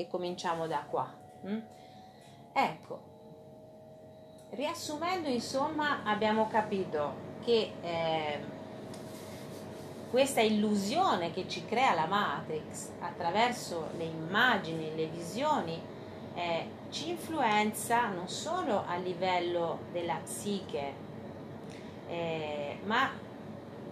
[0.00, 1.12] e cominciamo da qua.
[1.46, 1.58] Mm?
[2.52, 3.00] Ecco,
[4.50, 8.58] riassumendo insomma abbiamo capito che eh,
[10.10, 15.80] questa illusione che ci crea la Matrix attraverso le immagini, le visioni,
[16.34, 21.08] eh, ci influenza non solo a livello della psiche,
[22.08, 23.08] eh, ma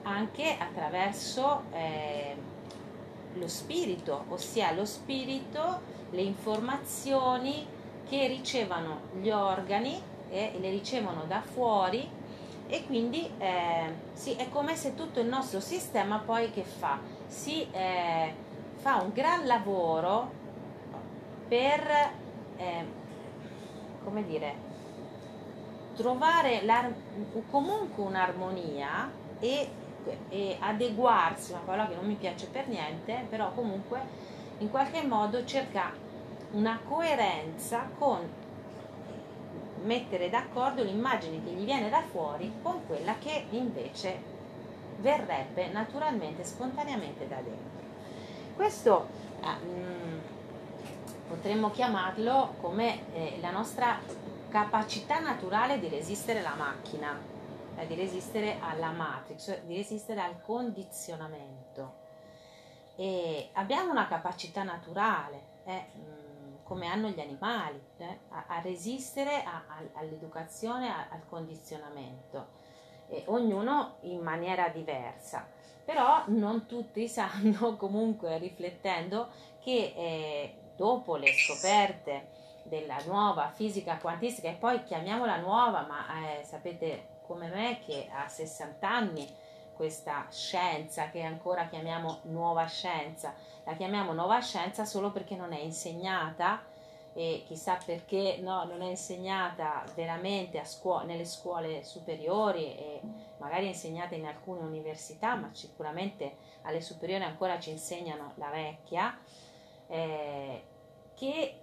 [0.03, 2.35] anche attraverso eh,
[3.35, 7.67] lo spirito, ossia lo spirito, le informazioni
[8.09, 10.01] che ricevono gli organi
[10.31, 12.09] e le ricevono da fuori
[12.67, 16.99] e quindi eh, sì, è come se tutto il nostro sistema poi che fa?
[17.27, 18.35] Si eh,
[18.77, 20.31] fa un gran lavoro
[21.49, 22.11] per
[22.57, 22.87] eh,
[24.05, 24.67] come dire
[25.97, 26.63] trovare
[27.51, 29.69] comunque un'armonia e,
[30.29, 34.01] e adeguarsi, una parola che non mi piace per niente, però comunque
[34.59, 35.93] in qualche modo cerca
[36.53, 38.47] una coerenza con
[39.83, 44.37] mettere d'accordo l'immagine che gli viene da fuori con quella che invece
[44.99, 47.87] verrebbe naturalmente, spontaneamente da dentro.
[48.57, 49.09] Questo
[49.41, 54.01] mh, potremmo chiamarlo come eh, la nostra
[54.49, 57.17] capacità naturale di resistere alla macchina,
[57.77, 62.07] eh, di resistere alla matrix, di resistere al condizionamento.
[63.01, 65.43] E abbiamo una capacità naturale.
[65.65, 66.17] Eh,
[66.65, 72.49] come hanno gli animali, eh, a, a, resistere a, a, all'educazione, al condizionamento,
[73.09, 75.49] e ognuno in maniera diversa.
[75.85, 79.29] Però non tutti sanno, comunque riflettendo,
[79.61, 82.29] che eh, dopo le scoperte
[82.65, 88.29] della nuova fisica quantistica, e poi chiamiamola nuova, ma eh, sapete come me che a
[88.29, 89.27] 60 anni
[89.79, 93.33] questa scienza che ancora chiamiamo nuova scienza,
[93.63, 96.65] la chiamiamo nuova scienza solo perché non è insegnata
[97.13, 103.01] e chissà perché no, non è insegnata veramente scuo- nelle scuole superiori e
[103.39, 109.17] magari è insegnata in alcune università, ma sicuramente alle superiori ancora ci insegnano la vecchia,
[109.87, 110.65] eh,
[111.15, 111.61] che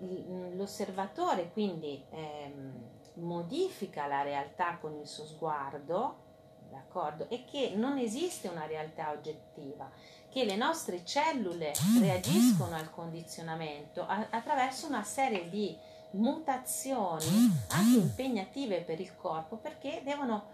[0.55, 6.23] l'osservatore quindi ehm, modifica la realtà con il suo sguardo,
[6.75, 7.29] d'accordo?
[7.29, 9.89] E che non esiste una realtà oggettiva,
[10.29, 15.77] che le nostre cellule reagiscono al condizionamento attraverso una serie di
[16.11, 20.53] mutazioni anche impegnative per il corpo perché devono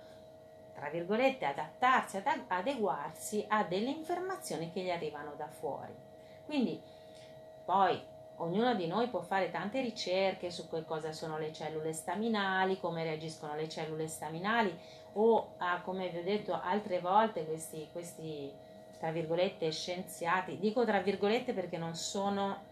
[0.74, 5.94] tra virgolette adattarsi, ad adeguarsi a delle informazioni che gli arrivano da fuori.
[6.46, 6.82] Quindi
[7.64, 8.02] poi
[8.38, 13.04] ognuno di noi può fare tante ricerche su che cosa sono le cellule staminali, come
[13.04, 14.76] reagiscono le cellule staminali
[15.14, 18.52] o a, come vi ho detto altre volte questi, questi
[19.00, 22.70] tra virgolette, scienziati, dico tra virgolette perché non sono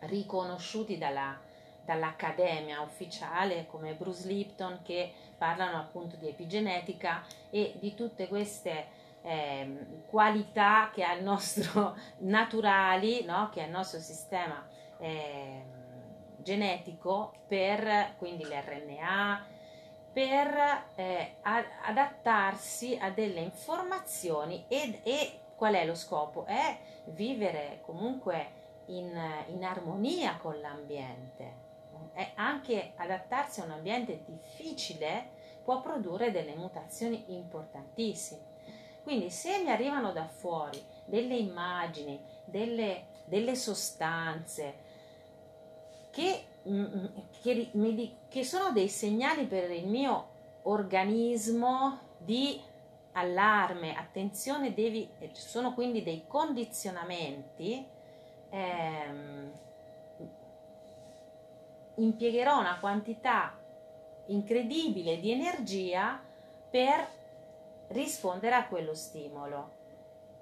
[0.00, 1.38] riconosciuti dalla,
[1.84, 8.86] dall'accademia ufficiale come Bruce Lipton che parlano appunto di epigenetica e di tutte queste
[9.22, 13.48] eh, qualità che ha il nostro naturali, no?
[13.50, 14.66] che ha il nostro sistema
[14.98, 15.62] eh,
[16.38, 19.46] genetico per quindi l'RNA,
[20.16, 26.46] per eh, adattarsi a delle informazioni ed, e qual è lo scopo?
[26.46, 26.78] È
[27.08, 29.14] vivere comunque in,
[29.48, 31.64] in armonia con l'ambiente.
[32.14, 35.32] È anche adattarsi a un ambiente difficile
[35.62, 38.40] può produrre delle mutazioni importantissime.
[39.02, 44.76] Quindi se mi arrivano da fuori delle immagini, delle, delle sostanze
[46.10, 46.55] che
[47.42, 50.28] che, mi, che sono dei segnali per il mio
[50.62, 52.60] organismo di
[53.12, 57.86] allarme, attenzione, devi, eh, sono quindi dei condizionamenti,
[58.50, 59.52] ehm,
[61.94, 63.58] impiegherò una quantità
[64.26, 66.20] incredibile di energia
[66.68, 67.06] per
[67.88, 69.74] rispondere a quello stimolo.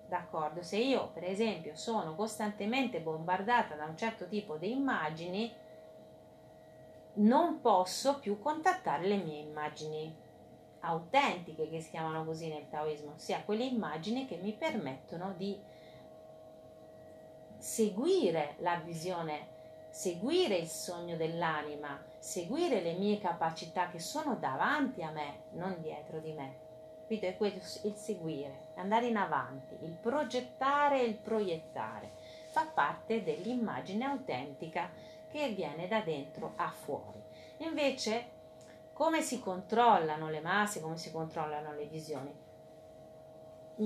[0.09, 0.63] D'accordo?
[0.63, 5.53] Se io, per esempio, sono costantemente bombardata da un certo tipo di immagini,
[7.15, 10.15] non posso più contattare le mie immagini
[10.81, 15.59] autentiche che si chiamano così nel taoismo, ossia quelle immagini che mi permettono di
[17.57, 19.49] seguire la visione,
[19.91, 26.19] seguire il sogno dell'anima, seguire le mie capacità che sono davanti a me, non dietro
[26.19, 26.63] di me.
[27.07, 32.13] Quindi è questo il seguire, andare in avanti, il progettare e il proiettare.
[32.51, 34.91] Fa parte dell'immagine autentica
[35.35, 37.21] che viene da dentro a fuori.
[37.59, 38.31] Invece,
[38.93, 42.33] come si controllano le masse, come si controllano le visioni?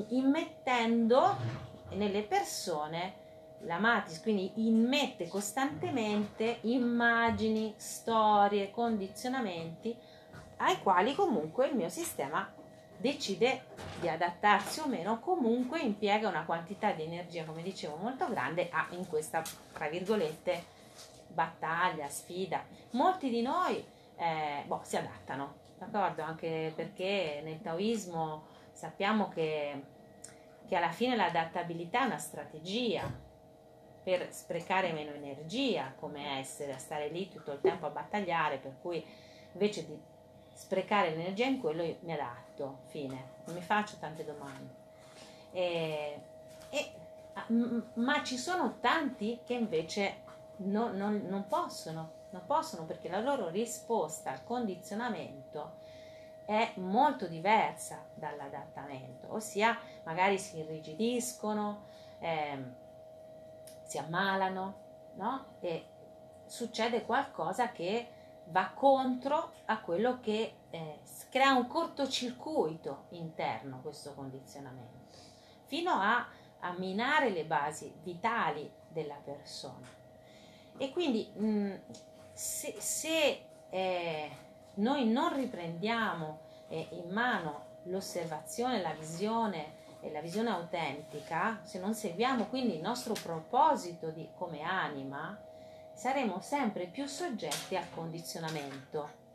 [0.08, 1.36] Immettendo
[1.92, 3.26] nelle persone
[3.62, 9.96] la matrix quindi immette costantemente immagini, storie, condizionamenti
[10.58, 12.46] ai quali comunque il mio sistema
[12.98, 13.64] decide
[14.00, 18.86] di adattarsi o meno, comunque impiega una quantità di energia, come dicevo, molto grande a,
[18.90, 19.42] in questa,
[19.72, 20.76] tra virgolette,
[21.28, 22.64] battaglia, sfida.
[22.90, 23.84] Molti di noi
[24.16, 26.22] eh, boh, si adattano, d'accordo?
[26.22, 29.82] Anche perché nel taoismo sappiamo che,
[30.66, 33.26] che alla fine l'adattabilità è una strategia
[34.02, 38.76] per sprecare meno energia, come essere a stare lì tutto il tempo a battagliare, per
[38.80, 39.04] cui
[39.52, 39.98] invece di
[40.54, 44.74] sprecare l'energia in quello io mi adatto, fine, non mi faccio tante domande.
[45.52, 46.20] E,
[46.70, 46.92] e,
[47.34, 47.46] ah,
[47.94, 50.22] ma ci sono tanti che invece
[50.58, 55.86] no, non, non possono, non possono perché la loro risposta al condizionamento
[56.44, 61.84] è molto diversa dall'adattamento, ossia magari si irrigidiscono,
[62.20, 62.64] eh,
[63.82, 65.56] si ammalano, no?
[65.60, 65.86] E
[66.46, 68.08] succede qualcosa che
[68.46, 75.18] va contro a quello che eh, crea un cortocircuito interno questo condizionamento,
[75.64, 76.26] fino a,
[76.60, 79.97] a minare le basi vitali della persona.
[80.78, 81.74] E quindi mh, mm,
[82.32, 84.30] se, se eh,
[84.74, 91.94] noi non riprendiamo eh, in mano l'osservazione, la visione e la visione autentica, se non
[91.94, 95.36] seguiamo quindi il nostro proposito di, come anima,
[95.94, 99.26] saremo sempre più soggetti al condizionamento.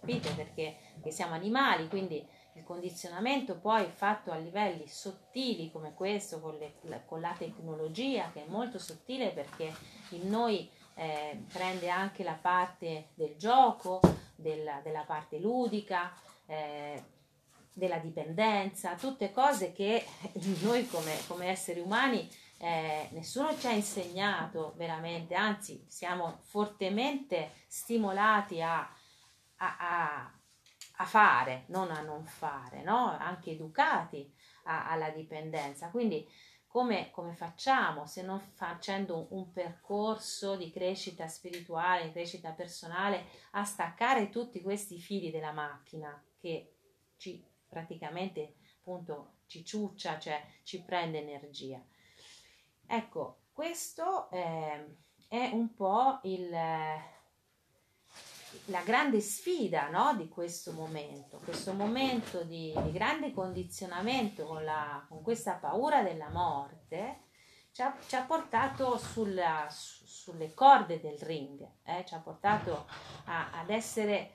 [0.00, 0.30] Capite?
[0.32, 6.58] Perché, perché siamo animali, quindi il condizionamento poi fatto a livelli sottili come questo, con,
[6.58, 6.74] le,
[7.06, 9.72] con la tecnologia, che è molto sottile perché
[10.10, 10.68] in noi
[11.00, 14.00] eh, prende anche la parte del gioco,
[14.36, 16.12] della, della parte ludica,
[16.44, 17.02] eh,
[17.72, 20.04] della dipendenza, tutte cose che
[20.60, 28.60] noi come, come esseri umani eh, nessuno ci ha insegnato veramente, anzi siamo fortemente stimolati
[28.60, 30.32] a, a, a,
[30.96, 33.16] a fare, non a non fare, no?
[33.18, 34.30] anche educati
[34.64, 35.88] alla dipendenza.
[35.88, 36.28] Quindi
[36.70, 43.64] come, come, facciamo se non facendo un, percorso di crescita spirituale, di crescita personale, a
[43.64, 46.76] staccare tutti questi fili della macchina che
[47.16, 51.84] ci praticamente appunto ci ciuccia, cioè ci prende energia.
[52.86, 54.96] Ecco, questo eh,
[55.26, 56.56] è un po' il,
[58.66, 65.04] la grande sfida no, di questo momento, questo momento di, di grande condizionamento con, la,
[65.08, 67.24] con, questa paura della morte
[67.72, 72.86] ci ha, ci ha portato sulla, su, sulle corde del ring, eh, ci ha portato
[73.24, 74.34] a, ad essere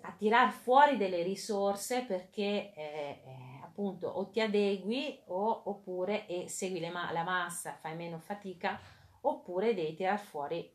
[0.00, 6.88] a tirar fuori delle risorse perché eh, eh, appunto o ti adegui o, oppure segui
[6.90, 8.80] ma- la massa, fai meno fatica
[9.20, 10.74] oppure devi tirar fuori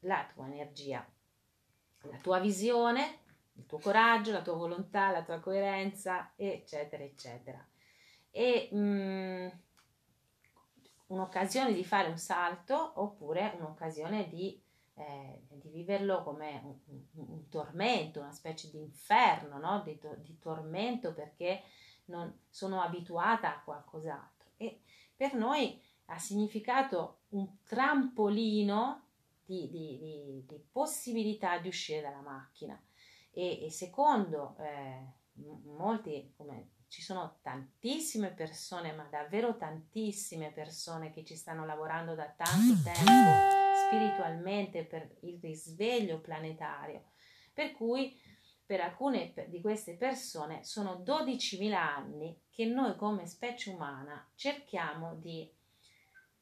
[0.00, 1.04] la tua energia,
[2.10, 3.20] la tua visione,
[3.54, 7.66] il tuo coraggio, la tua volontà, la tua coerenza, eccetera, eccetera.
[8.30, 9.48] E mh, mm,
[11.08, 14.62] un'occasione di fare un salto oppure un'occasione di
[14.98, 19.82] eh, di viverlo come un, un, un, tormento, una specie di inferno, no?
[19.84, 21.64] di, di, tormento perché
[22.06, 24.52] non sono abituata a qualcos'altro.
[24.56, 24.80] E
[25.14, 29.05] per noi ha significato un trampolino
[29.46, 32.78] di, di, di possibilità di uscire dalla macchina.
[33.30, 35.12] E, e secondo eh,
[35.64, 42.32] molti, come ci sono tantissime persone, ma davvero tantissime persone che ci stanno lavorando da
[42.36, 43.30] tanto tempo
[43.86, 47.10] spiritualmente per il risveglio planetario.
[47.52, 48.18] Per cui
[48.64, 55.48] per alcune di queste persone sono 12.000 anni che noi come specie umana cerchiamo di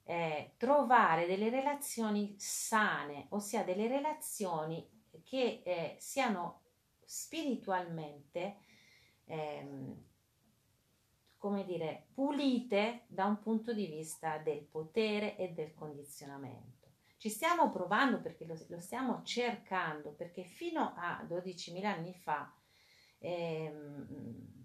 [0.04, 4.87] eh, trovare delle relazioni sane, ossia delle relazioni
[5.25, 6.62] che eh, siano
[7.04, 8.56] spiritualmente,
[9.25, 10.04] ehm,
[11.38, 16.73] come dire, pulite da un punto di vista del potere e del condizionamento.
[17.16, 22.54] Ci stiamo provando perché lo, lo stiamo cercando, perché fino a 12.000 anni fa
[23.18, 24.63] ehm,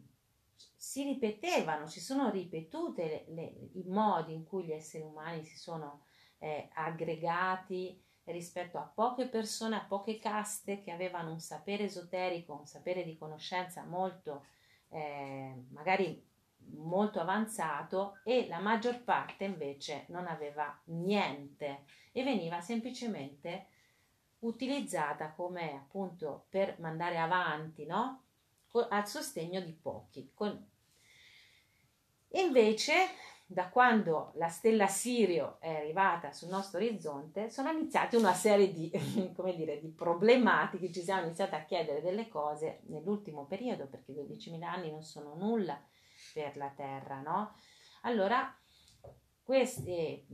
[0.99, 5.57] si ripetevano, si sono ripetute le, le, i modi in cui gli esseri umani si
[5.57, 6.01] sono
[6.39, 12.65] eh, aggregati rispetto a poche persone, a poche caste che avevano un sapere esoterico, un
[12.65, 14.45] sapere di conoscenza molto
[14.89, 16.21] eh, magari
[16.75, 23.67] molto avanzato e la maggior parte invece non aveva niente e veniva semplicemente
[24.39, 28.23] utilizzata come appunto per mandare avanti, no?
[28.89, 30.31] Al sostegno di pochi.
[30.33, 30.67] Con...
[32.33, 32.93] Invece
[33.51, 38.91] da quando la stella Sirio è arrivata sul nostro orizzonte, sono iniziate una serie di,
[39.55, 44.91] dire, di problematiche, ci siamo iniziati a chiedere delle cose nell'ultimo periodo, perché 12.000 anni
[44.91, 45.81] non sono nulla
[46.31, 47.55] per la Terra, no?
[48.03, 48.55] Allora,
[49.41, 50.27] questi,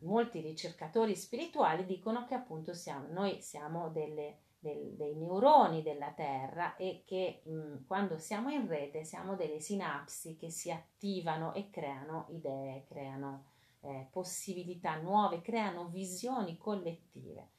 [0.00, 6.76] molti ricercatori spirituali dicono che appunto siamo, noi siamo delle del, dei neuroni della Terra
[6.76, 12.26] e che mh, quando siamo in rete siamo delle sinapsi che si attivano e creano
[12.30, 13.46] idee, creano
[13.80, 17.50] eh, possibilità nuove, creano visioni collettive.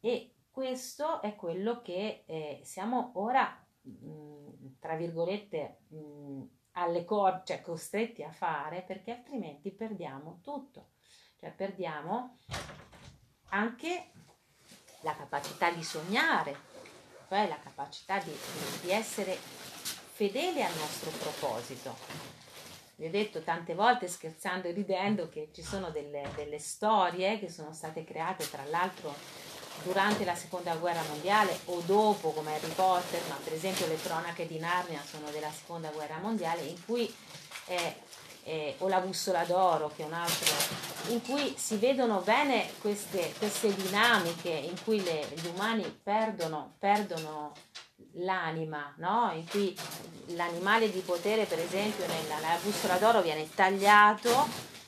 [0.00, 6.42] E questo è quello che eh, siamo ora, mh, tra virgolette, mh,
[6.72, 10.90] alle corde, cioè costretti a fare perché altrimenti perdiamo tutto.
[11.36, 12.38] Cioè perdiamo
[13.50, 14.10] anche
[15.00, 16.56] la capacità di sognare,
[17.28, 18.36] cioè la capacità di,
[18.80, 19.36] di essere
[20.12, 21.96] fedele al nostro proposito.
[22.96, 27.48] Vi ho detto tante volte scherzando e ridendo che ci sono delle, delle storie che
[27.48, 29.14] sono state create tra l'altro
[29.84, 34.48] durante la seconda guerra mondiale o dopo come Harry Potter, ma per esempio le cronache
[34.48, 37.14] di Narnia sono della seconda guerra mondiale in cui
[37.66, 37.96] eh,
[38.48, 40.54] eh, o la bussola d'oro, che è un altro,
[41.12, 47.52] in cui si vedono bene queste, queste dinamiche in cui le, gli umani perdono, perdono
[48.12, 49.30] l'anima, no?
[49.34, 49.76] in cui
[50.28, 54.30] l'animale di potere, per esempio, nella, nella bussola d'oro viene tagliato,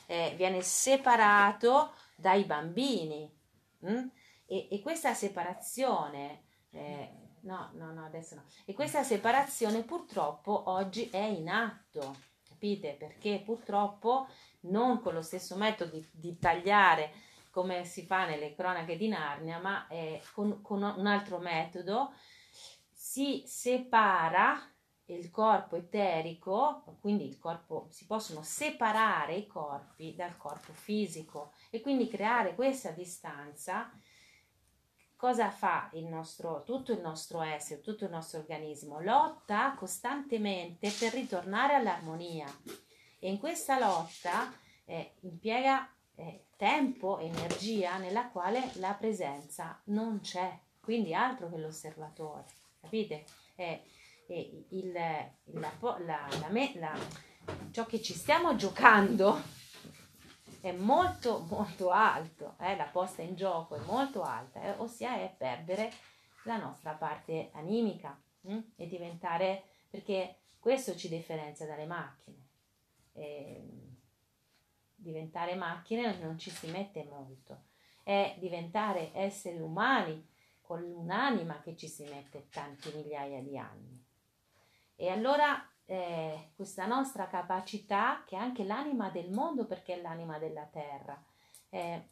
[0.07, 3.31] eh, viene separato dai bambini.
[3.81, 4.07] Hm?
[4.47, 11.09] E, e, questa separazione, eh, no, no, no, adesso no, e questa separazione purtroppo oggi
[11.09, 12.29] è in atto
[12.61, 12.93] capite?
[12.93, 14.27] Perché purtroppo
[14.61, 17.11] non con lo stesso metodo di, di tagliare
[17.49, 22.13] come si fa nelle cronache di Narnia, ma eh, con, con un altro metodo
[22.93, 24.61] si separa
[25.05, 31.81] il corpo eterico, quindi il corpo, si possono separare i corpi dal corpo fisico e
[31.81, 33.91] quindi creare questa distanza
[35.21, 38.99] cosa fa il nostro, tutto il nostro essere, tutto il nostro organismo?
[39.01, 42.47] Lotta costantemente per ritornare all'armonia
[43.19, 44.51] e in questa lotta
[44.83, 52.45] eh, impiega eh, tempo, energia nella quale la presenza non c'è, quindi altro che l'osservatore,
[52.81, 53.23] capite?
[53.53, 53.83] Eh,
[54.69, 56.27] il, la, la,
[56.79, 56.97] la,
[57.69, 59.39] ciò che ci stiamo giocando
[60.61, 62.75] è molto molto alto, eh?
[62.75, 64.71] la posta in gioco è molto alta, eh?
[64.77, 65.91] ossia è perdere
[66.43, 68.59] la nostra parte animica hm?
[68.75, 72.37] e diventare, perché questo ci differenzia dalle macchine.
[73.13, 73.67] E
[74.95, 77.63] diventare macchine non ci si mette molto,
[78.03, 80.29] è diventare esseri umani
[80.61, 84.05] con un'anima che ci si mette tanti migliaia di anni.
[84.95, 90.37] E allora eh, questa nostra capacità, che è anche l'anima del mondo perché è l'anima
[90.39, 91.21] della terra,
[91.69, 92.09] eh,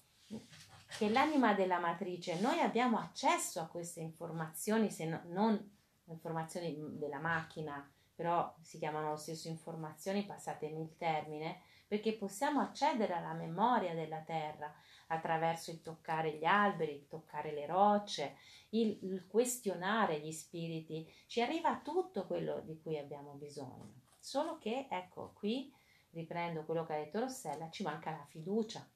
[0.97, 2.39] che è l'anima della matrice.
[2.39, 9.11] Noi abbiamo accesso a queste informazioni, se no, non informazioni della macchina, però si chiamano
[9.11, 14.73] lo stesso informazioni, passatemi il termine, perché possiamo accedere alla memoria della terra
[15.11, 18.35] attraverso il toccare gli alberi, il toccare le rocce,
[18.69, 24.01] il, il questionare gli spiriti, ci arriva tutto quello di cui abbiamo bisogno.
[24.19, 25.73] Solo che, ecco, qui
[26.11, 28.87] riprendo quello che ha detto Rossella, ci manca la fiducia.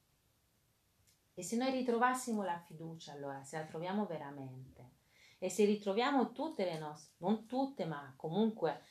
[1.36, 4.92] E se noi ritrovassimo la fiducia, allora, se la troviamo veramente,
[5.40, 8.84] e se ritroviamo tutte le nostre, non tutte, ma comunque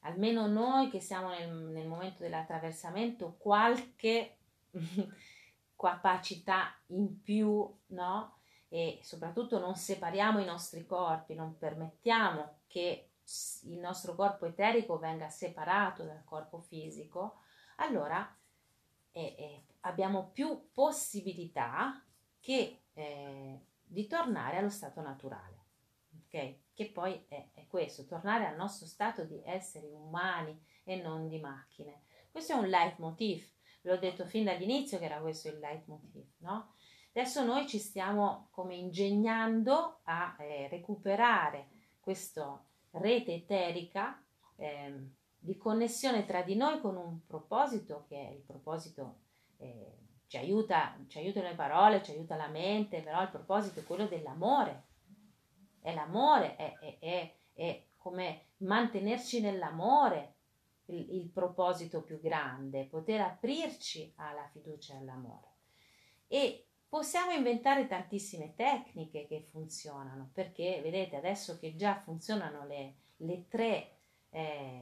[0.00, 4.38] almeno noi che siamo nel, nel momento dell'attraversamento, qualche
[5.76, 8.36] capacità in più, no?
[8.68, 13.10] e soprattutto non separiamo i nostri corpi, non permettiamo che
[13.64, 17.40] il nostro corpo eterico venga separato dal corpo fisico,
[17.76, 18.36] allora
[19.12, 22.04] eh, eh, abbiamo più possibilità
[22.40, 25.54] che, eh, di tornare allo stato naturale.
[26.26, 26.64] Okay?
[26.72, 31.38] Che poi è, è questo, tornare al nostro stato di esseri umani e non di
[31.38, 32.02] macchine.
[32.30, 33.44] Questo è un leitmotiv,
[33.86, 36.74] l'ho detto fin dall'inizio che era questo il leitmotiv, no?
[37.12, 41.68] Adesso noi ci stiamo come ingegnando a eh, recuperare
[42.00, 44.22] questa rete eterica
[44.56, 49.20] eh, di connessione tra di noi con un proposito che è il proposito,
[49.58, 53.84] eh, ci, aiuta, ci aiutano le parole, ci aiuta la mente, però il proposito è
[53.84, 54.84] quello dell'amore.
[55.80, 60.35] È l'amore, è, è, è, è come mantenerci nell'amore,
[60.86, 65.54] il, il, proposito più grande, poter aprirci alla fiducia e all'amore.
[66.28, 73.48] E Possiamo inventare tantissime tecniche che funzionano, perché vedete adesso che già funzionano le, le
[73.48, 73.96] tre,
[74.30, 74.80] eh,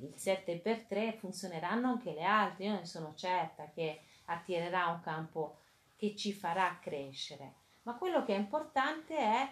[0.00, 5.60] il 7x3 funzioneranno anche le altre, io ne sono certa che attirerà un campo
[5.96, 9.50] che ci farà crescere, ma quello che è importante è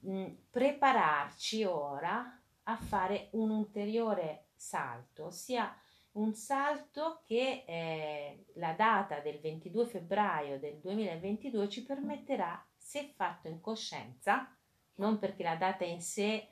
[0.00, 5.74] mh, prepararci ora a fare un ulteriore salto, ossia
[6.12, 13.48] un salto che eh, la data del 22 febbraio del 2022 ci permetterà, se fatto
[13.48, 14.54] in coscienza,
[14.96, 16.48] non perché la data in sé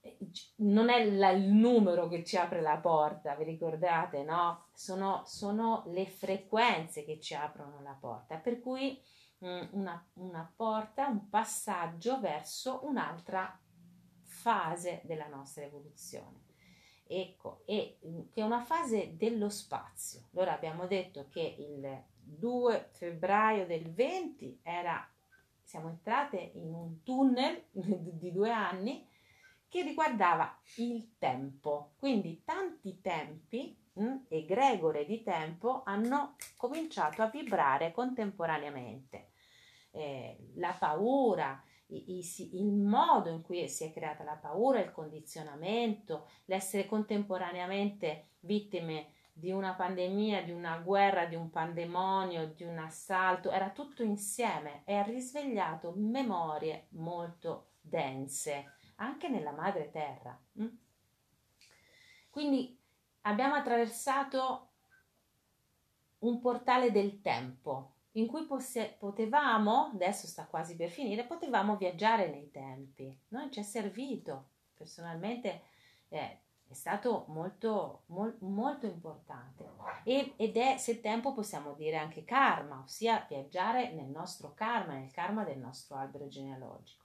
[0.00, 0.18] eh,
[0.56, 4.66] non è la, il numero che ci apre la porta, vi ricordate, no?
[4.74, 9.00] Sono, sono le frequenze che ci aprono la porta, per cui
[9.38, 13.58] mh, mm, una, una porta, un passaggio verso un'altra
[14.44, 16.42] fase della nostra evoluzione.
[17.06, 20.28] Ecco, e mm, che è una fase dello spazio.
[20.34, 25.10] Allora abbiamo detto che il 2 febbraio del 20 era,
[25.62, 29.08] siamo entrate in un tunnel di due anni
[29.66, 31.94] che riguardava il tempo.
[31.96, 39.30] Quindi tanti tempi mh, mm, egregore di tempo hanno cominciato a vibrare contemporaneamente.
[39.90, 46.86] Eh, la paura, il modo in cui si è creata la paura, il condizionamento, l'essere
[46.86, 53.70] contemporaneamente vittime di una pandemia, di una guerra, di un pandemonio, di un assalto, era
[53.70, 60.40] tutto insieme e ha risvegliato memorie molto dense, anche nella madre terra.
[60.60, 60.68] Mm?
[62.30, 62.78] Quindi
[63.22, 64.68] abbiamo attraversato
[66.20, 72.28] un portale del tempo, in cui posse, potevamo, adesso sta quasi per finire, potevamo viaggiare
[72.28, 73.16] nei tempi.
[73.28, 75.62] Noi ci è servito, personalmente
[76.08, 79.68] eh, è stato molto, mol, molto importante.
[80.04, 85.10] E, ed è, se tempo possiamo dire anche karma, ossia viaggiare nel nostro karma, nel
[85.10, 87.02] karma del nostro albero genealogico.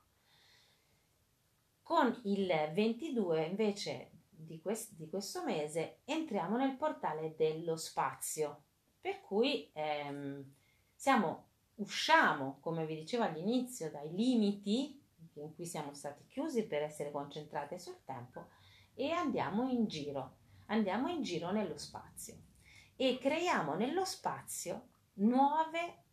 [1.81, 8.61] Con il 22 invece di, quest, di questo mese entriamo nel portale dello spazio,
[9.01, 9.71] per cui...
[9.73, 10.57] Ehm,
[10.99, 15.01] siamo, usciamo, come vi dicevo all'inizio, dai limiti
[15.35, 18.47] in cui siamo stati chiusi per essere concentrati sul tempo
[18.93, 22.35] e andiamo in giro, andiamo in giro nello spazio
[22.97, 26.03] e creiamo nello spazio nuove,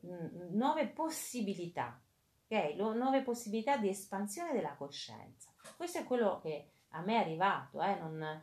[0.00, 2.02] nuove possibilità,
[2.48, 2.74] ok?
[2.74, 5.54] nuove possibilità di espansione della coscienza.
[5.76, 7.94] Questo è quello che a me è arrivato, eh?
[7.94, 8.42] non,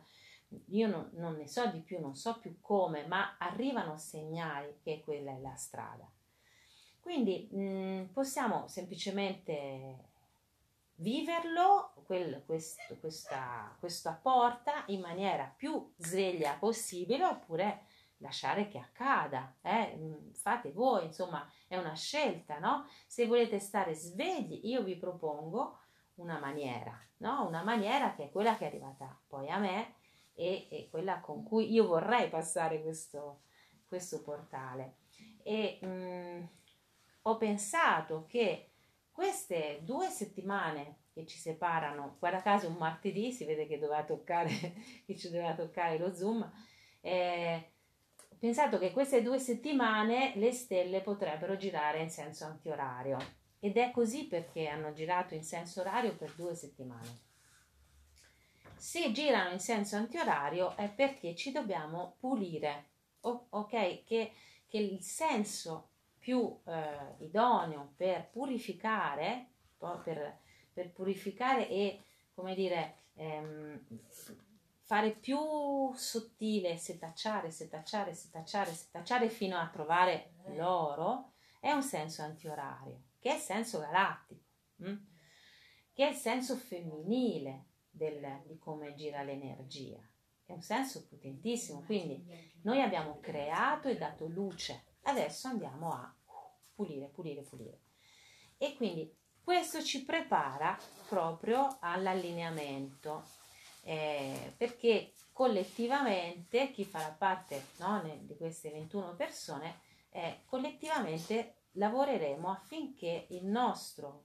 [0.70, 5.02] io non, non, ne so di più, non so più come, ma arrivano segnali che
[5.04, 6.10] quella è la strada.
[7.00, 10.08] Quindi mh, mm, possiamo semplicemente
[10.96, 17.86] viverlo, quel, questo, questa, questa porta in maniera più sveglia possibile oppure
[18.18, 19.96] lasciare che accada, eh?
[19.96, 22.86] Mm, fate voi, insomma è una scelta, no?
[23.06, 25.78] Se volete stare svegli io vi propongo
[26.16, 27.46] una maniera, no?
[27.46, 29.94] Una maniera che è quella che è arrivata poi a me,
[30.40, 33.42] e, e quella con cui io vorrei passare questo,
[33.86, 34.96] questo portale.
[35.42, 36.42] E mh, mm,
[37.22, 38.70] ho pensato che
[39.12, 44.48] queste due settimane che ci separano, guarda caso un martedì, si vede che doveva toccare,
[45.04, 46.50] che ci doveva toccare lo zoom,
[47.02, 47.72] eh,
[48.30, 53.18] ho pensato che queste due settimane le stelle potrebbero girare in senso antiorario
[53.58, 57.28] ed è così perché hanno girato in senso orario per due settimane.
[58.80, 64.04] Se girano in senso antiorario è perché ci dobbiamo pulire, ok?
[64.04, 64.32] Che,
[64.66, 70.38] che il senso più eh, idoneo per purificare, per,
[70.72, 73.86] per, purificare e, come dire, ehm,
[74.80, 83.02] fare più sottile, setacciare, setacciare, setacciare, setacciare fino a trovare l'oro, è un senso antiorario,
[83.18, 84.42] che è il senso galattico,
[84.76, 84.96] hm?
[85.92, 90.00] che è il senso femminile, del, di come gira l'energia.
[90.44, 92.24] È un senso potentissimo, quindi
[92.62, 96.12] noi abbiamo creato e dato luce, adesso andiamo a
[96.74, 97.80] pulire, pulire, pulire.
[98.58, 103.24] E quindi questo ci prepara proprio all'allineamento,
[103.82, 113.26] eh, perché collettivamente, chi farà parte no, di queste 21 persone, eh, collettivamente lavoreremo affinché
[113.30, 114.24] il nostro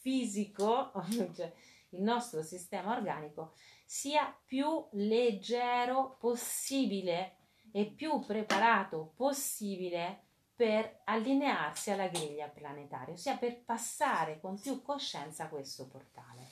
[0.00, 0.92] fisico,
[1.34, 1.52] cioè
[1.90, 7.36] il nostro sistema organico sia più leggero possibile
[7.72, 10.24] e più preparato possibile
[10.54, 16.42] per allinearsi alla griglia planetaria, ossia per passare con più coscienza questo portale.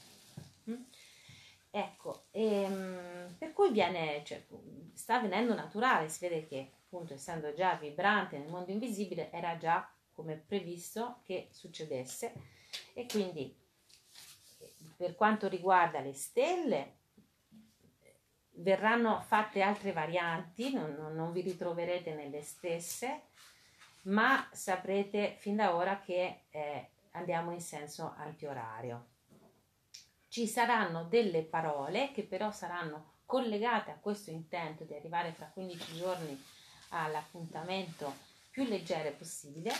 [0.70, 0.82] Mm?
[1.70, 4.46] Ecco, ehm, per cui viene, cioè,
[4.94, 9.86] sta avvenendo naturale, si vede che appunto essendo già vibrante nel mondo invisibile era già
[10.12, 12.32] come previsto che succedesse
[12.94, 13.54] e quindi
[14.96, 16.94] per quanto riguarda le stelle,
[18.56, 23.28] verranno fatte altre varianti, non, non, vi ritroverete nelle stesse,
[24.02, 29.08] ma saprete fin da ora che eh, andiamo in senso antiorario.
[30.28, 35.96] Ci saranno delle parole che però saranno collegate a questo intento di arrivare fra 15
[35.96, 36.42] giorni
[36.90, 38.14] all'appuntamento
[38.50, 39.72] più leggero possibile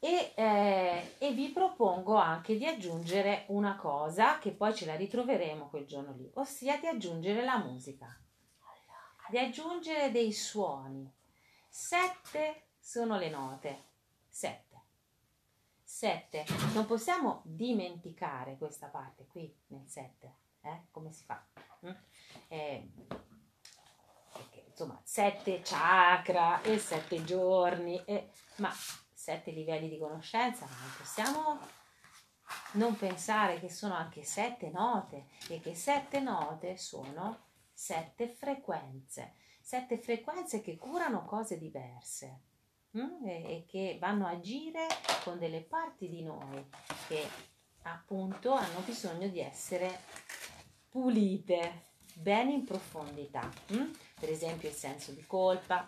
[0.00, 5.68] e, eh, e, vi propongo anche di aggiungere una cosa che poi ce la ritroveremo
[5.68, 8.06] quel giorno lì, ossia di aggiungere la musica,
[9.28, 11.12] di aggiungere dei suoni.
[11.68, 13.84] Sette sono le note,
[14.28, 14.66] sette.
[15.82, 16.44] Sette.
[16.74, 20.36] Non possiamo dimenticare questa parte qui nel sette.
[20.60, 20.82] Eh?
[20.90, 21.44] Come si fa?
[21.84, 21.90] Mm?
[22.48, 22.88] Eh,
[24.32, 28.72] perché, insomma, sette chakra e sette giorni, e, ma
[29.28, 31.60] sette livelli di conoscenza, ma non possiamo
[32.72, 39.98] non pensare che sono anche sette note e che sette note sono sette frequenze, sette
[39.98, 42.40] frequenze che curano cose diverse
[42.92, 43.26] hm?
[43.26, 44.86] e, e che vanno a agire
[45.24, 46.66] con delle parti di noi
[47.06, 47.28] che
[47.82, 50.04] appunto hanno bisogno di essere
[50.88, 53.46] pulite bene in profondità.
[53.72, 53.90] Hm?
[54.18, 55.86] Per esempio il senso di colpa,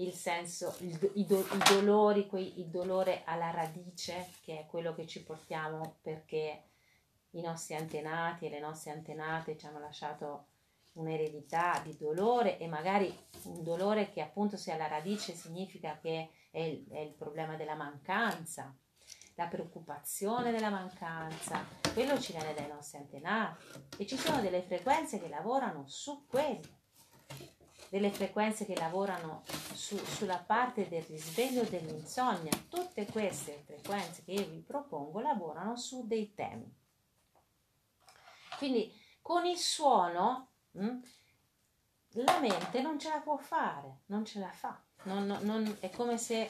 [0.00, 4.94] il senso, il, i, do, i, dolori, quei, il dolore alla radice, che è quello
[4.94, 6.64] che ci portiamo perché
[7.30, 10.46] i nostri antenati e le nostre antenate ci hanno lasciato
[10.92, 16.60] un'eredità di dolore e magari un dolore che appunto se alla radice significa che è
[16.60, 18.74] il, è il problema della mancanza,
[19.34, 23.64] la preoccupazione della mancanza, quello ci viene dai nostri antenati.
[23.98, 26.79] E ci sono delle frequenze che lavorano su quello
[27.90, 29.42] delle frequenze che lavorano
[29.74, 32.52] su, sulla parte del risveglio dell'insonnia.
[32.68, 36.72] Tutte queste frequenze che io vi propongo lavorano su dei temi.
[38.58, 41.02] Quindi con il suono mh, hm,
[42.24, 44.80] la mente non ce la può fare, non ce la fa.
[45.02, 46.48] Non, non, è come se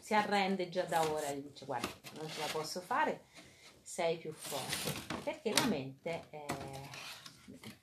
[0.00, 3.26] si arrende già da ora e dice guarda non ce la posso fare,
[3.80, 5.18] sei più forte.
[5.22, 6.28] Perché la mente...
[6.30, 6.89] È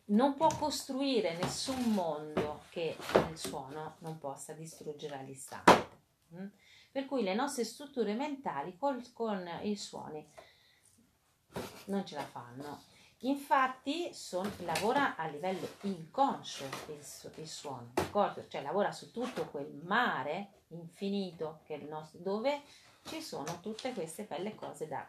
[0.10, 2.96] non può costruire nessun mondo che
[3.30, 5.88] il suono non possa distruggere all'istante.
[6.36, 6.48] Mm?
[6.91, 10.26] Per cui le nostre strutture mentali col, con i suoni
[11.86, 12.82] non ce la fanno.
[13.22, 18.48] Infatti son, lavora a livello inconscio il, il suono, d'accordo?
[18.48, 22.62] Cioè lavora su tutto quel mare infinito nostro, dove
[23.04, 25.08] ci sono tutte queste belle cose da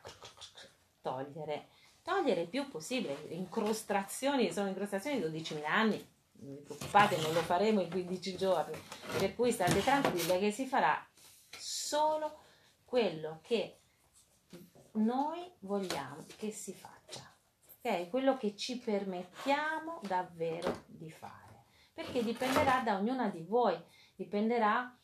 [1.02, 1.68] togliere
[2.08, 3.26] togliere il più possibile.
[3.28, 6.08] Incrostazioni, sono incrostazioni di 12.000 anni,
[6.40, 8.80] non vi preoccupate, non lo faremo in 15 giorni,
[9.18, 11.06] per cui state tranquille che si farà
[11.50, 12.44] solo
[12.86, 13.80] quello che
[14.92, 17.30] noi vogliamo che si faccia,
[17.76, 18.08] ok?
[18.08, 23.78] Quello che ci permettiamo davvero di fare, perché dipenderà da ognuna di voi,
[24.16, 24.96] dipenderà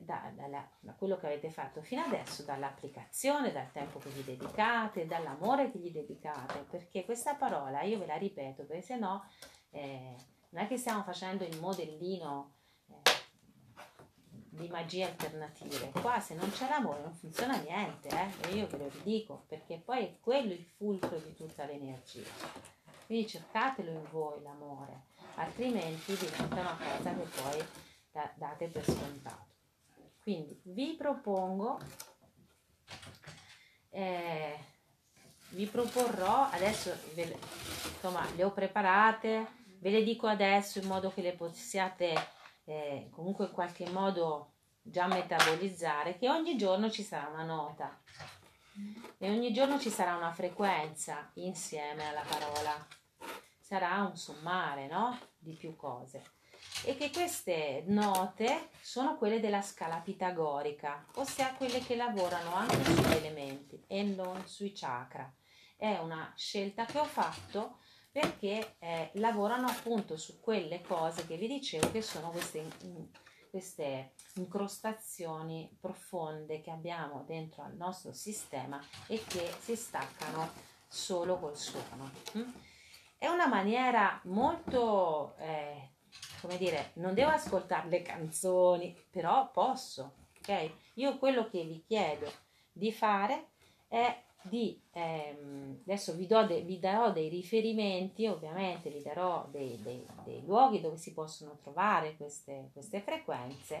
[0.00, 5.06] da, da, da, quello che avete fatto fino adesso, dall'applicazione, dal tempo che vi dedicate,
[5.06, 9.28] dall'amore che gli dedicate, perché questa parola io ve la ripeto, perché se no
[9.70, 10.16] eh,
[10.50, 12.54] non è che stiamo facendo il modellino
[12.86, 12.94] eh,
[14.26, 18.54] di magie alternative, qua se non c'è l'amore non funziona niente, eh?
[18.54, 22.72] io ve lo ridico, perché poi è quello il fulcro di tutta l'energia.
[23.06, 27.64] Quindi cercatelo in voi l'amore, altrimenti diventa una cosa che poi
[28.10, 29.53] da, date per scontato.
[30.24, 31.78] Quindi vi propongo,
[33.90, 34.58] eh,
[35.50, 37.36] vi proporrò, adesso ve,
[37.92, 39.46] insomma le ho preparate,
[39.80, 42.14] ve le dico adesso in modo che le possiate
[42.64, 48.00] eh, comunque in qualche modo già metabolizzare, che ogni giorno ci sarà una nota
[49.18, 52.74] e ogni giorno ci sarà una frequenza insieme alla parola.
[53.60, 55.18] Sarà un sommare, no?
[55.36, 56.22] Di più cose
[56.84, 63.12] e che queste note sono quelle della scala pitagorica, ossia quelle che lavorano anche sugli
[63.12, 65.32] elementi e non sui chakra.
[65.76, 67.78] È una scelta che ho fatto
[68.12, 72.64] perché eh, lavorano appunto su quelle cose che vi dicevo che sono queste,
[73.50, 80.52] queste incrostazioni profonde che abbiamo dentro al nostro sistema e che si staccano
[80.86, 82.10] solo col suono.
[82.36, 82.50] Mm?
[83.16, 85.93] È una maniera molto eh,
[86.44, 90.70] come dire, non devo ascoltare le canzoni, però posso, ok?
[90.94, 92.30] Io quello che vi chiedo
[92.70, 93.46] di fare
[93.88, 100.06] è di, ehm, adesso vi, de, vi, darò dei riferimenti, ovviamente vi darò dei, dei,
[100.22, 103.80] dei luoghi dove si possono trovare queste, queste frequenze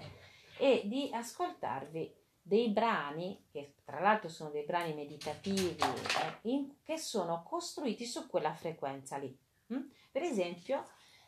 [0.56, 6.96] e di ascoltarvi dei brani, che tra l'altro sono dei brani meditativi, eh, in, che
[6.96, 9.36] sono costruiti su quella frequenza lì.
[9.74, 9.82] Mm?
[10.10, 10.82] Per esempio,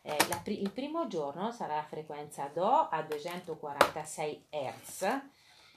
[0.07, 5.21] eh, la, il primo giorno sarà la frequenza Do a 246 Hz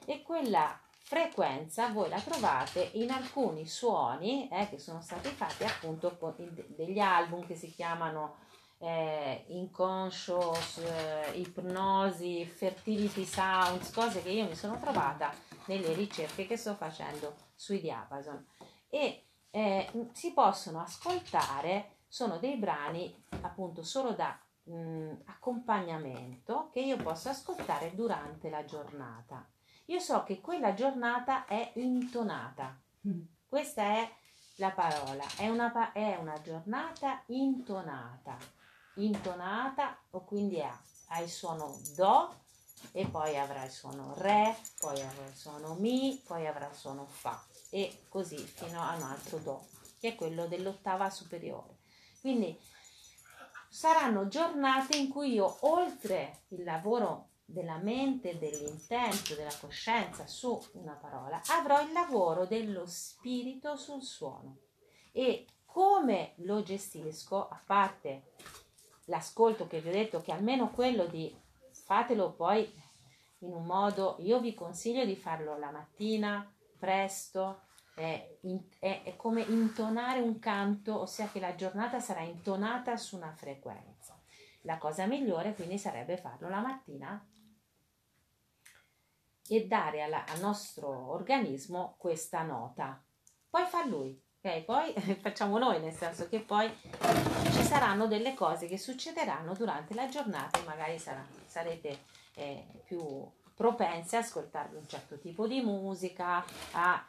[0.06, 6.16] e quella frequenza voi la trovate in alcuni suoni eh, che sono stati fatti appunto
[6.18, 6.36] con
[6.68, 8.36] degli album che si chiamano
[8.78, 15.34] eh, inconscious, eh, ipnosi, fertility sounds, cose che io mi sono trovata
[15.66, 18.46] nelle ricerche che sto facendo sui diapason.
[18.90, 26.98] E eh, si possono ascoltare, sono dei brani appunto solo da mh, accompagnamento che io
[26.98, 29.48] posso ascoltare durante la giornata.
[29.86, 32.80] Io so che quella giornata è intonata.
[33.48, 34.12] Questa è
[34.56, 38.38] la parola, è una, è una giornata intonata.
[38.96, 42.36] Intonata, o quindi ha, ha il suono Do
[42.92, 47.06] e poi avrà il suono Re, poi avrà il suono Mi, poi avrà il suono
[47.06, 49.68] Fa e così fino a un altro Do,
[50.00, 51.78] che è quello dell'ottava superiore.
[52.20, 52.60] Quindi
[53.70, 60.94] saranno giornate in cui io, oltre il lavoro della mente, dell'intento, della coscienza su una
[60.94, 64.58] parola, avrò il lavoro dello spirito sul suono.
[65.12, 68.34] E come lo gestisco, a parte
[69.06, 71.34] l'ascolto che vi ho detto, che almeno quello di
[71.72, 72.72] fatelo poi
[73.40, 77.62] in un modo, io vi consiglio di farlo la mattina, presto,
[78.00, 78.38] è,
[78.80, 84.18] è, è come intonare un canto, ossia che la giornata sarà intonata su una frequenza.
[84.62, 87.28] La cosa migliore quindi sarebbe farlo la mattina
[89.48, 93.04] e dare alla, al nostro organismo questa nota.
[93.50, 94.62] Poi fa lui, ok?
[94.62, 96.72] Poi facciamo noi, nel senso che poi
[97.52, 102.00] ci saranno delle cose che succederanno durante la giornata e magari sarà, sarete
[102.36, 107.09] eh, più propense a ascoltare un certo tipo di musica, a,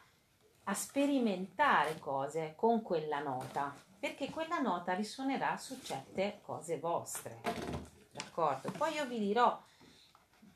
[0.71, 7.41] a sperimentare cose con quella nota, perché quella nota risuonerà su certe cose vostre.
[8.09, 8.71] D'accordo?
[8.71, 9.61] Poi io vi dirò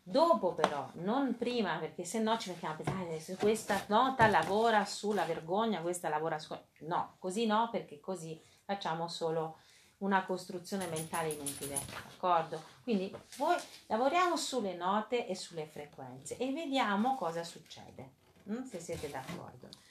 [0.08, 4.86] Dopo però, non prima, perché se no ci mettiamo a pensare se questa nota lavora
[4.86, 6.56] sulla vergogna, questa lavora su...
[6.82, 9.58] No, così no, perché così facciamo solo
[9.98, 12.62] una costruzione mentale inutile, d'accordo?
[12.84, 18.12] Quindi voi lavoriamo sulle note e sulle frequenze e vediamo cosa succede,
[18.44, 18.64] hm?
[18.64, 19.85] se siete d'accordo.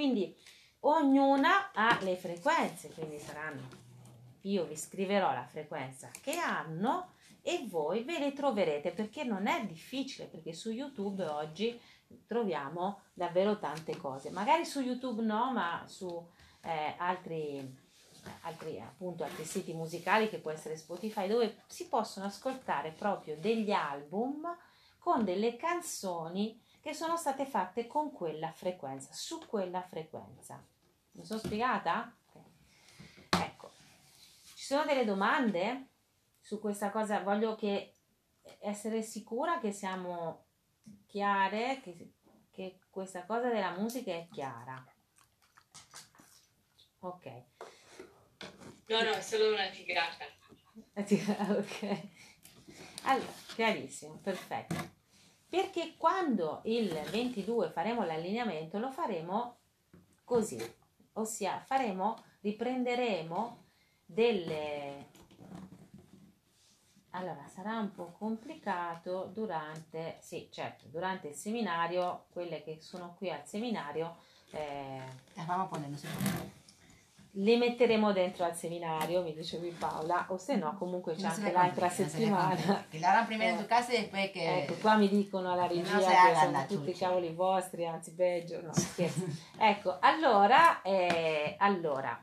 [0.00, 0.34] Quindi
[0.80, 3.68] ognuna ha le frequenze, quindi saranno,
[4.44, 9.66] io vi scriverò la frequenza che hanno e voi ve le troverete perché non è
[9.66, 11.78] difficile perché su YouTube oggi
[12.26, 14.30] troviamo davvero tante cose.
[14.30, 16.26] Magari su YouTube no ma su
[16.62, 17.78] eh, altri,
[18.44, 23.70] altri, appunto, altri siti musicali che può essere Spotify dove si possono ascoltare proprio degli
[23.70, 24.48] album
[24.98, 30.64] con delle canzoni che sono state fatte con quella frequenza su quella frequenza
[31.12, 32.14] mi sono spiegata?
[33.28, 33.70] ecco
[34.54, 35.88] ci sono delle domande?
[36.40, 37.94] su questa cosa voglio che
[38.58, 40.46] essere sicura che siamo
[41.06, 42.12] chiare, che,
[42.50, 44.84] che questa cosa della musica è chiara.
[47.00, 47.26] Ok.
[48.86, 50.24] No, no, è solo una figata.
[51.54, 52.00] ok.
[53.04, 54.98] Allora, chiarissimo, perfetto.
[55.50, 59.56] Perché quando il 22 faremo l'allineamento lo faremo
[60.24, 60.58] così,
[61.14, 63.64] ossia faremo, riprenderemo
[64.06, 65.08] delle
[67.12, 73.30] allora, sarà un po' complicato durante, sì, certo, durante il seminario, quelle che sono qui
[73.30, 74.18] al seminario,
[74.52, 75.02] eh,
[77.32, 81.88] le metteremo dentro al seminario, mi dicevi Paola, o se no comunque c'è anche l'altra
[81.88, 82.86] settimana.
[82.88, 84.62] Che la prima in tu casa e poi che...
[84.62, 88.72] Ecco, qua mi dicono alla regia che sono tutti i cavoli vostri, anzi peggio, no
[88.74, 89.24] scherzo.
[89.58, 92.20] ecco, allora, eh, allora,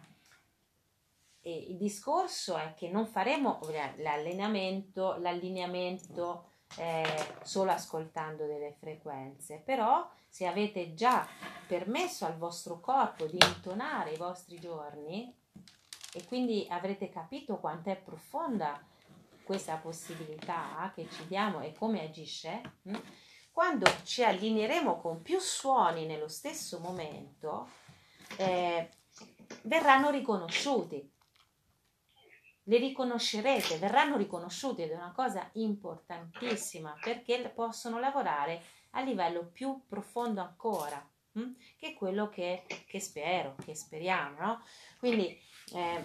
[1.48, 3.62] e il discorso è che non faremo
[3.98, 7.06] l'allenamento, l'allineamento eh,
[7.44, 10.06] solo ascoltando delle frequenze, però
[10.38, 11.28] se avete già
[11.66, 15.36] permesso al vostro corpo di intonare i vostri giorni
[16.14, 18.80] e quindi avrete capito quanto è profonda
[19.44, 22.96] questa possibilità che ci diamo e come agisce, hm?
[23.52, 27.70] quando ci allineeremo con più suoni nello stesso momento,
[28.36, 28.92] eh,
[29.64, 31.16] verranno riconosciuti
[32.68, 38.62] le riconoscerete, verranno riconosciute ed è una cosa importantissima perché possono lavorare
[38.98, 41.52] a livello più profondo ancora, hm?
[41.78, 44.40] che è quello che, che, spero, che speriamo.
[44.40, 44.64] No?
[45.00, 45.40] Quindi
[45.74, 46.04] eh,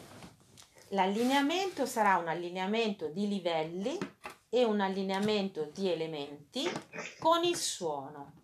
[0.88, 3.98] l'allineamento sarà un allineamento di livelli
[4.48, 6.64] e un allineamento di elementi
[7.18, 8.34] con il suono.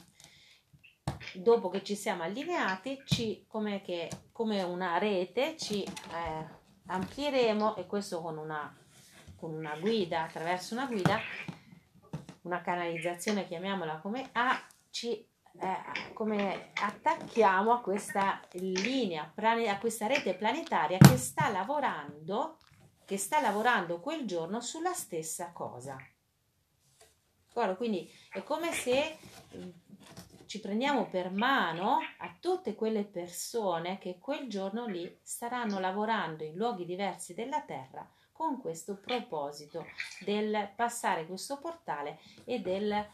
[1.35, 5.83] Dopo che ci siamo allineati, ci, come, che, come una rete ci...
[5.83, 8.75] Eh, amplieremo, e questo con una,
[9.37, 11.19] con una guida, attraverso una guida,
[12.49, 15.27] una canalizzazione, chiamiamola come A, ci
[15.61, 22.59] eh, come attacchiamo a questa linea, a questa rete planetaria che sta lavorando,
[23.05, 25.97] che sta lavorando quel giorno sulla stessa cosa.
[27.77, 29.19] Quindi è come se
[30.47, 36.55] ci prendiamo per mano a tutte quelle persone che quel giorno lì staranno lavorando in
[36.55, 38.09] luoghi diversi della Terra
[38.39, 39.85] con questo proposito
[40.21, 43.05] del passare questo portale e del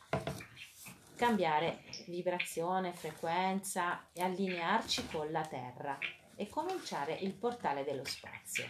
[1.16, 5.98] cambiare vibrazione, frequenza e allinearci con la Terra
[6.36, 8.66] e cominciare il portale dello spazio.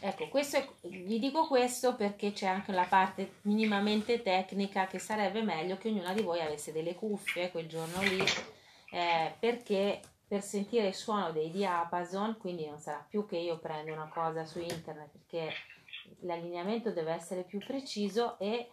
[0.00, 5.78] Ecco, questo, vi dico questo perché c'è anche la parte minimamente tecnica che sarebbe meglio
[5.78, 8.22] che ognuna di voi avesse delle cuffie quel giorno lì,
[8.90, 13.92] eh, perché per sentire il suono dei diapason, quindi non sarà più che io prendo
[13.92, 15.50] una cosa su internet, perché
[16.20, 18.70] l'allineamento deve essere più preciso e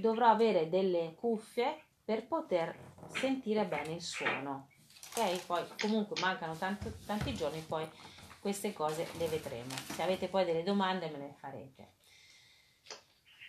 [0.00, 2.76] dovrò avere delle cuffie per poter
[3.08, 4.68] sentire bene il suono.
[5.16, 5.44] Ok?
[5.46, 7.88] Poi comunque mancano tanto, tanti giorni, poi
[8.38, 9.74] queste cose le vedremo.
[9.92, 11.94] Se avete poi delle domande me le farete.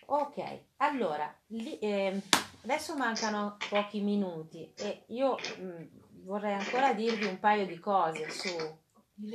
[0.10, 2.22] Ok, allora, li, eh,
[2.64, 5.86] adesso mancano pochi minuti e io mh, mm,
[6.28, 8.50] vorrei ancora dirvi un paio di cose su...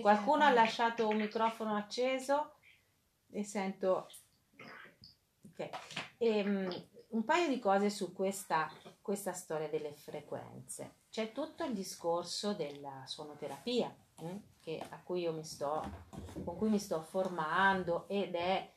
[0.01, 2.55] Qualcuno ha lasciato un microfono acceso
[3.31, 4.09] e sento...
[5.51, 5.69] Ok,
[6.19, 6.71] e, mm,
[7.09, 11.01] un paio di cose su questa, questa storia delle frequenze.
[11.11, 15.83] C'è tutto il discorso della suonoterapia Mm, che, cui sto,
[16.45, 18.73] con cui mi sto formando ed è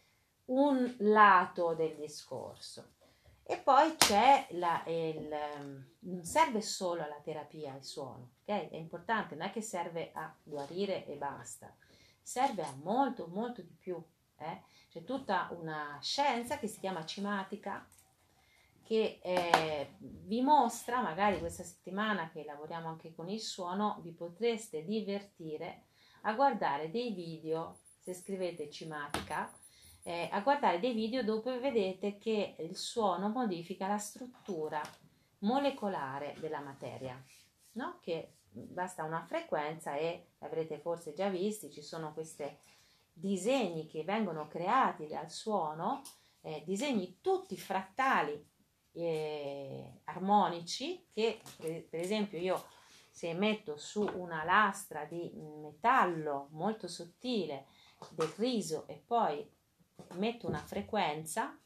[0.45, 2.94] un lato del discorso.
[3.47, 5.29] E poi c'è la, il,
[5.99, 8.69] non serve solo la terapia il suono, ok?
[8.69, 11.71] È importante, non è che serve a guarire e basta,
[12.23, 14.03] serve a molto, molto di più.
[14.38, 14.62] Eh?
[14.89, 17.88] C'è tutta una scienza che si chiama cimatica,
[18.81, 24.84] che eh, vi mostra, magari questa settimana che lavoriamo anche con il suono, vi potreste
[24.84, 25.84] divertire
[26.21, 29.51] a guardare dei video, se scrivete cimatica,
[30.08, 34.80] eh, a guardare dei video dove vedete che il suono modifica la struttura
[35.39, 37.20] molecolare della materia,
[37.74, 37.98] no?
[38.02, 42.46] che basta una frequenza e avrete forse già visti, ci sono questi
[43.12, 46.04] disegni che vengono creati dal suono,
[46.41, 48.48] eh, disegni tutti frattali
[48.91, 52.63] eh, armonici che per esempio io
[53.10, 57.65] se metto su una lastra di metallo molto sottile
[58.12, 59.55] del riso e poi
[60.13, 61.58] metto una frequenza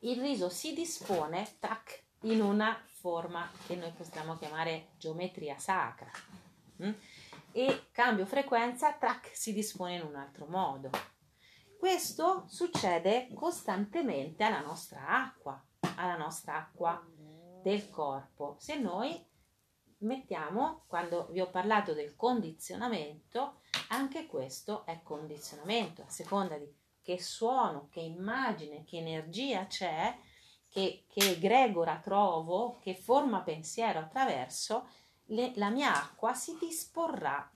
[0.00, 6.10] il riso si dispone tac, in una forma che noi possiamo chiamare geometria sacra
[6.82, 6.92] mm?
[7.52, 10.90] e cambio frequenza tac, si dispone in un altro modo
[11.78, 15.62] questo succede costantemente alla nostra acqua
[15.96, 17.04] alla nostra acqua
[17.62, 18.56] del corpo.
[18.58, 19.24] Se noi
[19.98, 26.72] mettiamo, quando vi ho parlato del condizionamento, anche questo è condizionamento, a seconda di
[27.08, 30.14] che suono, che immagine, che energia c'è,
[30.68, 34.86] che, che egregora trovo, che forma pensiero attraverso,
[35.28, 37.50] le, la mia acqua si disporrà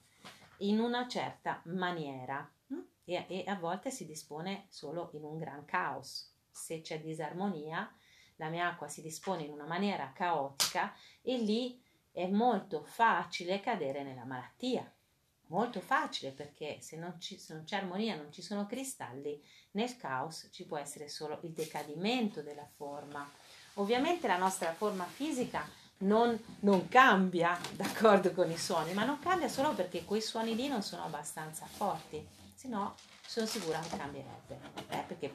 [0.60, 2.78] in una certa maniera hm?
[3.04, 6.34] e, e a volte si dispone solo in un gran caos.
[6.50, 7.94] Se c'è disarmonia,
[8.36, 11.78] la mia acqua si dispone in una maniera caotica e lì
[12.10, 14.90] è molto facile cadere nella malattia.
[15.52, 19.38] Molto facile perché se non, ci, se non c'è armonia, non ci sono cristalli,
[19.72, 23.30] nel caos ci può essere solo il decadimento della forma.
[23.74, 29.48] Ovviamente la nostra forma fisica non, non, cambia d'accordo con i suoni, ma non cambia
[29.48, 32.94] solo perché quei suoni lì non sono abbastanza forti, se no
[33.26, 35.34] sono sicura che cambierebbe, eh, perché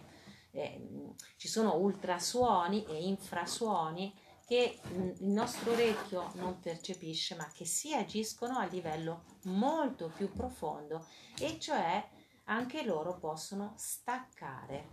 [0.49, 4.11] eh, ci sono ultrasuoni e infrasuoni
[4.47, 10.31] che mm, il nostro orecchio non percepisce ma che si agiscono a livello molto più
[10.31, 11.05] profondo
[11.37, 12.07] e cioè
[12.45, 14.87] anche loro possono staccare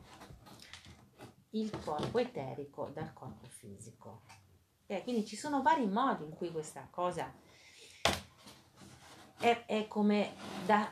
[1.50, 4.22] il corpo eterico dal corpo fisico.
[4.86, 7.32] Eh, quindi ci sono vari modi in cui questa cosa
[9.38, 10.34] è, è come
[10.66, 10.90] da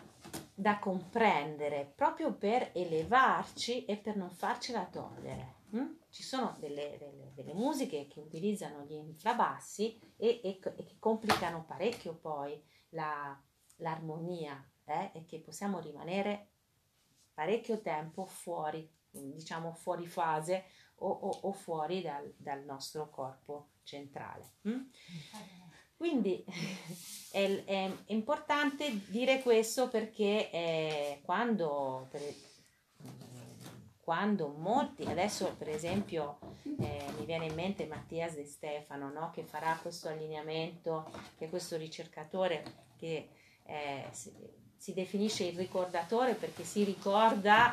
[0.55, 5.62] da comprendere proprio per elevarci e per non farcela togliere.
[5.75, 5.95] Mm?
[6.11, 11.65] Ci sono delle, delle, delle, musiche che utilizzano gli infrabassi e, e, e che complicano
[11.65, 13.41] parecchio poi la,
[13.77, 15.11] l'armonia eh?
[15.15, 16.49] e che possiamo rimanere
[17.33, 20.65] parecchio tempo fuori, diciamo fuori fase
[20.97, 24.57] o, o, o fuori dal, dal, nostro corpo centrale.
[24.69, 24.81] Mm?
[25.97, 26.45] Quindi
[27.33, 32.21] è, è importante dire questo perché eh, quando, per,
[34.03, 39.31] quando molti, adesso per esempio eh, mi viene in mente Mattias De Stefano no?
[39.31, 42.65] che farà questo allineamento, che è questo ricercatore
[42.97, 43.29] che
[43.65, 47.73] eh, si, definisce il ricordatore perché si ricorda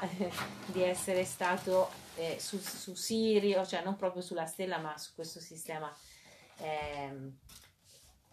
[0.67, 5.39] di essere stato eh, su, su, Sirio, cioè non proprio sulla stella ma su questo
[5.39, 5.91] sistema
[6.57, 7.37] ehm,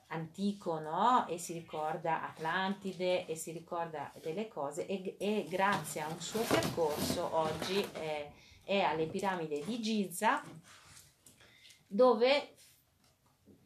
[0.09, 1.27] antico, no?
[1.27, 6.43] E si ricorda Atlantide e si ricorda delle cose e, e grazie a un suo
[6.43, 8.31] percorso oggi eh,
[8.63, 10.43] è alle piramidi di Giza
[11.87, 12.55] dove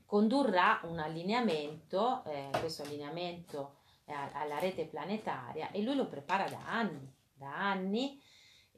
[0.05, 3.77] condurrà un allineamento, eh, questo allineamento
[4.07, 8.21] alla rete planetaria e lui lo prepara da anni, da anni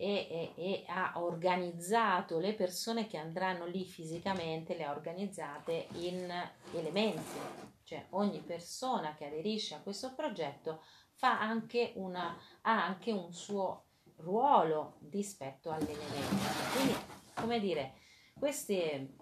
[0.02, 6.28] e, e, e, ha organizzato le persone che andranno lì fisicamente, le ha organizzate in
[6.74, 7.38] elementi,
[7.84, 10.82] cioè ogni persona che aderisce a questo progetto
[11.20, 13.84] anche una, ha anche un suo
[14.16, 16.36] ruolo rispetto all'elemento.
[16.74, 16.94] Quindi,
[17.34, 17.94] come dire,
[18.36, 19.14] queste,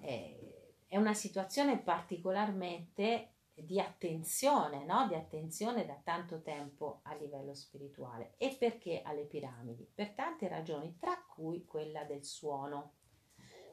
[0.00, 5.06] eh, è una situazione particolarmente di attenzione, no?
[5.06, 8.34] di attenzione da tanto tempo a livello spirituale.
[8.36, 9.88] E perché alle piramidi?
[9.92, 12.92] Per tante ragioni, tra cui quella del suono.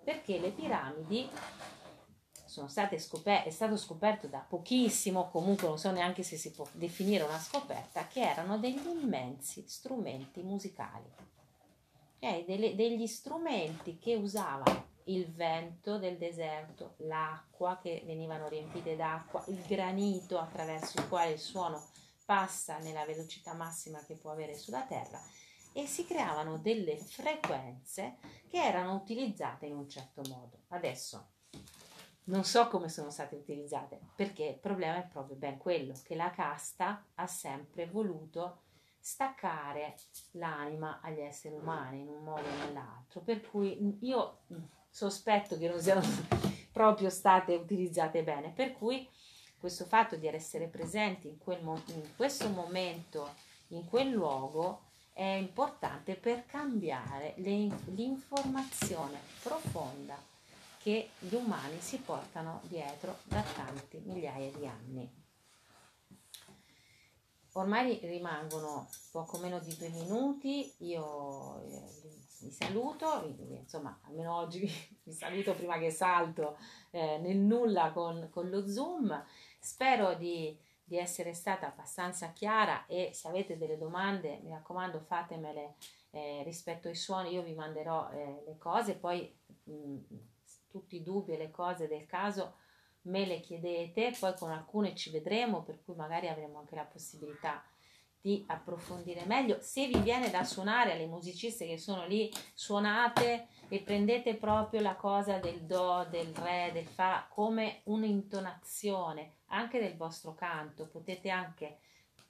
[0.04, 1.30] Perché le piramidi
[2.46, 6.68] sono state scoperte, è stato scoperto da pochissimo, comunque non so neanche se si può
[6.74, 11.10] definire una scoperta, che erano degli immensi strumenti musicali.
[12.18, 12.46] Okay?
[12.46, 19.62] Dele, degli strumenti che usavano il vento del deserto, l'acqua che venivano riempite d'acqua, il
[19.64, 21.84] granito attraverso il quale il suono
[22.26, 25.22] passa nella velocità massima che può avere sulla Terra
[25.74, 30.60] e si creavano delle frequenze che erano utilizzate in un certo modo.
[30.70, 31.30] Adesso
[32.26, 36.30] non so come sono state utilizzate perché il problema è proprio ben quello che la
[36.30, 38.62] casta ha sempre voluto
[39.00, 39.96] staccare
[40.32, 44.42] l'anima agli esseri umani in un modo o nell'altro per cui io
[44.92, 46.02] sospetto che non siano
[46.72, 49.08] proprio state utilizzate bene, per cui
[49.58, 53.34] questo fatto di essere presenti in, quel mo- in questo momento,
[53.70, 60.18] in quel luogo, è importante per cambiare le, l'informazione profonda
[60.82, 65.20] che gli umani si portano dietro da tanti migliaia di anni.
[67.54, 74.60] Ormai rimangono poco meno di due minuti, io eh, vi saluto, insomma almeno oggi
[75.04, 76.58] vi saluto prima che salto
[76.90, 79.24] eh, nel nulla con, con, lo zoom,
[79.60, 85.76] spero di, di, essere stata abbastanza chiara e se avete delle domande mi raccomando fatemele
[86.12, 89.34] eh, rispetto ai suoni, io vi manderò eh, le cose, poi
[89.64, 89.98] mh,
[90.70, 92.56] tutti i dubbi e le cose del caso
[93.04, 97.64] me le chiedete, poi con alcune ci vedremo, per cui magari avremo anche la possibilità
[97.80, 97.81] di
[98.48, 99.58] approfondire meglio.
[99.62, 104.96] Se vi viene da suonare alle musiciste che sono lì, suonate e prendete proprio la
[104.96, 110.88] cosa del do, del re, del fa come un'intonazione anche del vostro canto.
[110.88, 111.80] Potete anche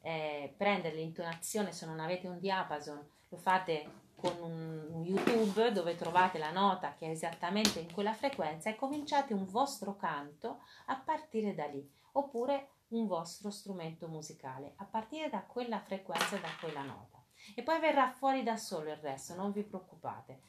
[0.01, 6.37] eh, prendere l'intonazione se non avete un diapason, lo fate con un YouTube dove trovate
[6.37, 11.55] la nota che è esattamente in quella frequenza e cominciate un vostro canto a partire
[11.55, 11.87] da lì.
[12.13, 17.23] Oppure un vostro strumento musicale a partire da quella frequenza e da quella nota.
[17.55, 20.41] E poi verrà fuori da solo il resto, non vi preoccupate,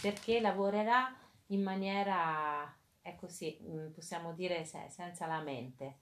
[0.00, 1.14] perché lavorerà
[1.46, 5.98] in maniera, ecco sì, mm, possiamo dire senza la mente.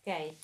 [0.00, 0.36] Ok?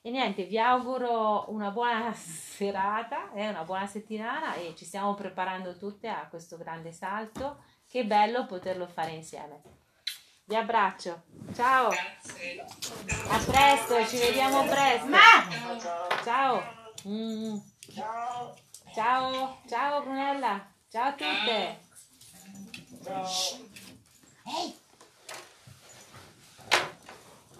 [0.00, 5.76] E niente, vi auguro una buona serata, eh, una buona settimana e ci stiamo preparando
[5.76, 7.62] tutte a questo grande salto.
[7.86, 9.62] Che bello poterlo fare insieme.
[10.48, 11.24] Vi abbraccio.
[11.54, 11.90] Ciao.
[11.90, 12.64] Grazie.
[13.28, 15.06] A presto, ci vediamo presto.
[15.06, 15.46] Ma!
[16.24, 16.62] Ciao.
[17.06, 17.58] Mm.
[17.94, 18.56] Ciao.
[18.94, 19.60] Ciao.
[19.68, 20.66] Ciao Brunella.
[20.90, 21.78] Ciao a tutte.
[23.04, 23.28] Ciao.
[24.46, 24.86] Ehi.